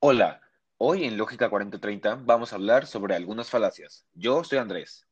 [0.00, 4.06] Hoy en Lógica 4030 vamos a hablar sobre algunas falacias.
[4.14, 5.04] Yo soy Andrés.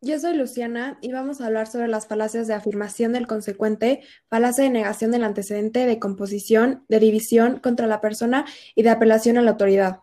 [0.00, 4.62] Yo soy Luciana y vamos a hablar sobre las falacias de afirmación del consecuente, falacia
[4.62, 8.46] de negación del antecedente, de composición, de división contra la persona
[8.76, 9.98] y de apelación a la autoridad.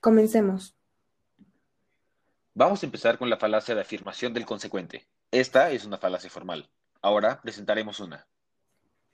[0.00, 0.76] Comencemos.
[2.52, 5.08] Vamos a empezar con la falacia de afirmación del consecuente.
[5.30, 6.68] Esta es una falacia formal.
[7.00, 8.28] Ahora presentaremos una.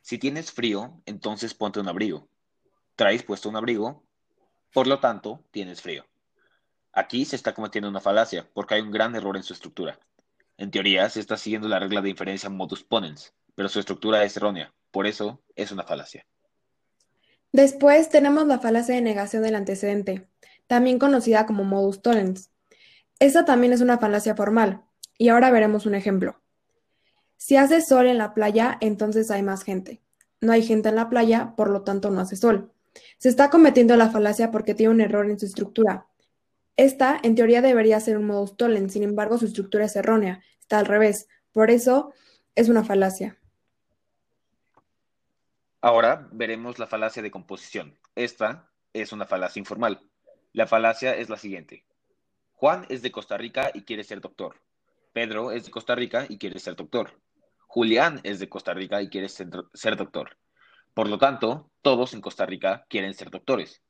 [0.03, 2.29] Si tienes frío, entonces ponte un abrigo
[2.97, 4.03] traes puesto un abrigo,
[4.73, 6.05] por lo tanto, tienes frío.
[6.93, 10.01] Aquí se está cometiendo una falacia, porque hay un gran error en su estructura.
[10.57, 14.37] En teoría, se está siguiendo la regla de inferencia modus ponens, pero su estructura es
[14.37, 16.27] errónea, por eso es una falacia.
[17.53, 20.29] Después tenemos la falacia de negación del antecedente,
[20.67, 22.51] también conocida como modus tollens.
[23.19, 24.83] Esta también es una falacia formal,
[25.19, 26.41] y ahora veremos un ejemplo.
[27.37, 30.01] Si hace sol en la playa, entonces hay más gente.
[30.41, 32.73] No hay gente en la playa, por lo tanto no hace sol.
[33.19, 36.07] Se está cometiendo la falacia porque tiene un error en su estructura.
[36.77, 40.79] Esta, en teoría, debería ser un modus tollens, sin embargo, su estructura es errónea, está
[40.79, 41.29] al revés.
[41.53, 42.13] Por eso,
[42.55, 43.39] es una falacia.
[45.81, 47.97] Ahora veremos la falacia de composición.
[48.15, 50.01] Esta es una falacia informal.
[50.53, 51.85] La falacia es la siguiente.
[52.55, 54.57] Juan es de Costa Rica y quiere ser doctor.
[55.13, 57.21] Pedro es de Costa Rica y quiere ser doctor.
[57.67, 60.39] Julián es de Costa Rica y quiere ser, ser doctor.
[60.97, 63.83] Por lo tanto, todos en Costa Rica quieren ser doctores.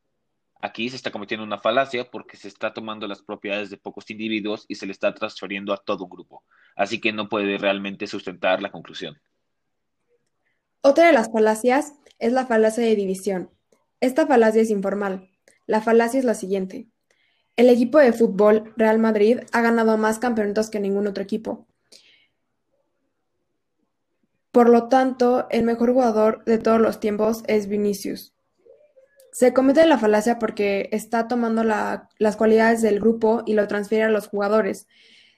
[0.61, 4.65] Aquí se está cometiendo una falacia porque se está tomando las propiedades de pocos individuos
[4.67, 6.43] y se le está transfiriendo a todo un grupo.
[6.75, 9.17] Así que no puede realmente sustentar la conclusión.
[10.81, 13.53] Otra de las falacias es la falacia de división.
[14.01, 15.31] Esta falacia es informal.
[15.67, 16.89] La falacia es la siguiente.
[17.55, 21.69] El equipo de fútbol Real Madrid ha ganado más campeonatos que ningún otro equipo.
[24.57, 28.33] Por lo tanto, el mejor jugador de todos los tiempos es Vinicius.
[29.31, 34.09] Se comete la falacia porque está tomando las cualidades del grupo y lo transfiere a
[34.09, 34.89] los jugadores.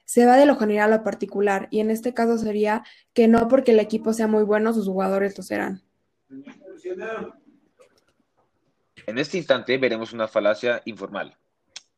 [0.05, 3.49] Se va de lo general a lo particular, y en este caso sería que no
[3.49, 5.83] porque el equipo sea muy bueno, sus jugadores lo serán.
[9.05, 11.35] En este instante veremos una falacia informal,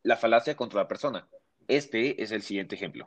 [0.01, 1.27] la falacia contra la persona.
[1.67, 3.05] Este es el siguiente ejemplo.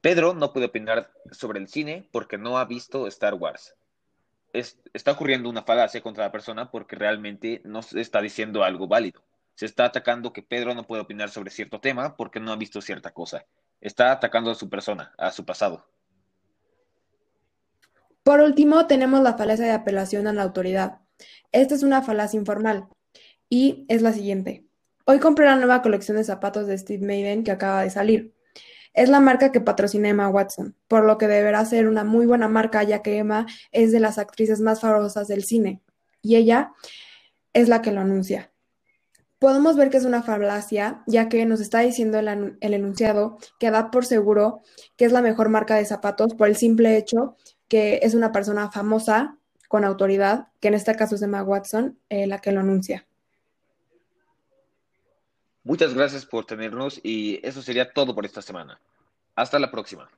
[0.00, 3.74] Pedro no puede opinar sobre el cine porque no ha visto Star Wars.
[4.52, 9.24] está ocurriendo una falacia contra la persona porque realmente no se está diciendo algo válido.
[9.54, 12.80] Se está atacando que Pedro no puede opinar sobre cierto tema porque no ha visto
[12.80, 13.44] cierta cosa.
[13.80, 15.84] Está atacando a su persona, a su pasado.
[18.22, 21.00] Por último, tenemos la falacia de apelación a la autoridad.
[21.50, 22.86] Esta es una falacia informal
[23.48, 24.64] y es la siguiente.
[25.06, 28.37] Hoy compré la nueva colección de zapatos de Steve Maiden que acaba de salir.
[28.94, 32.48] Es la marca que patrocina Emma Watson, por lo que deberá ser una muy buena
[32.48, 35.80] marca ya que Emma es de las actrices más famosas del cine
[36.22, 36.72] y ella
[37.52, 38.50] es la que lo anuncia.
[39.38, 43.90] Podemos ver que es una falacia, ya que nos está diciendo el, enunciado que da
[43.90, 44.62] por seguro
[44.96, 47.36] que es la mejor marca de zapatos por el simple hecho
[47.68, 49.36] que es una persona famosa
[49.68, 53.07] con autoridad, que en este caso es Emma Watson, eh, la que lo anuncia.
[55.68, 58.80] Muchas gracias por tenernos y eso sería todo por esta semana.
[59.34, 60.08] Hasta la próxima.